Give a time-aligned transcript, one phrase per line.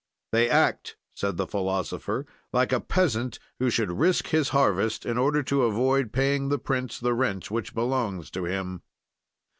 [0.31, 5.43] "They act," said the philosopher, "like a peasant who should risk his harvest in order
[5.43, 8.81] to avoid paying the prince the rent which belongs to him.